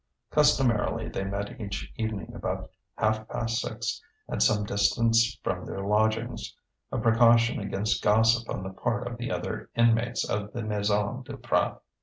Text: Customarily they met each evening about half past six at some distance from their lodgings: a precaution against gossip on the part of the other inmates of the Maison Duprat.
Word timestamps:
Customarily 0.31 1.09
they 1.09 1.23
met 1.23 1.61
each 1.61 1.93
evening 1.95 2.33
about 2.33 2.71
half 2.95 3.27
past 3.29 3.61
six 3.61 4.01
at 4.27 4.41
some 4.41 4.63
distance 4.63 5.39
from 5.43 5.63
their 5.63 5.83
lodgings: 5.85 6.55
a 6.91 6.97
precaution 6.97 7.59
against 7.59 8.01
gossip 8.03 8.49
on 8.49 8.63
the 8.63 8.71
part 8.73 9.05
of 9.05 9.17
the 9.17 9.29
other 9.31 9.69
inmates 9.75 10.27
of 10.27 10.53
the 10.53 10.63
Maison 10.63 11.21
Duprat. 11.21 11.79